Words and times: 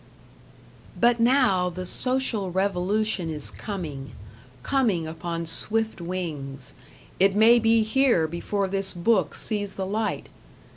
But 0.99 1.19
now 1.19 1.69
the 1.69 1.85
Social 1.85 2.49
Revolution 2.49 3.29
is 3.29 3.51
coming; 3.51 4.13
coming 4.63 5.05
upon 5.05 5.45
swift 5.45 6.01
wings 6.01 6.73
it 7.19 7.35
may 7.35 7.59
be 7.59 7.83
here 7.83 8.27
before 8.27 8.67
this 8.67 8.95
book 8.95 9.35
sees 9.35 9.75
the 9.75 9.85
light. 9.85 10.27